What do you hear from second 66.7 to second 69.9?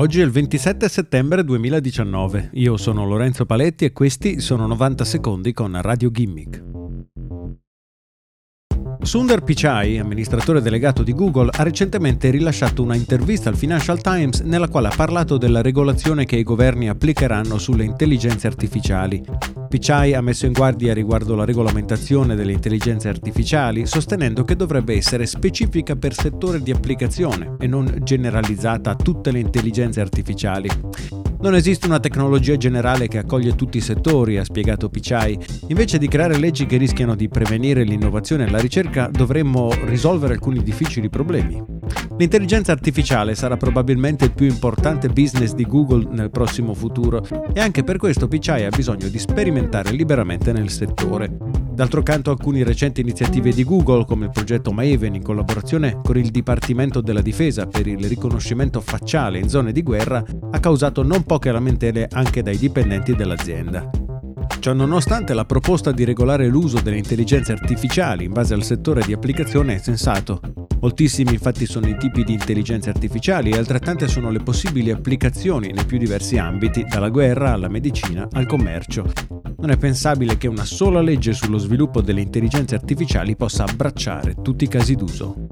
delle intelligenze artificiali in base al settore di applicazione è